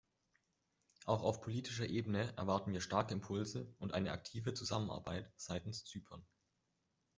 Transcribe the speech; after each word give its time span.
Auch 1.05 1.21
auf 1.21 1.41
politischer 1.41 1.85
Ebene 1.87 2.33
erwarten 2.35 2.73
wir 2.73 2.81
starke 2.81 3.13
Impulse 3.13 3.71
und 3.77 3.93
eine 3.93 4.13
aktive 4.13 4.55
Zusammenarbeit 4.55 5.31
seitens 5.35 5.83
Zypern. 5.85 6.25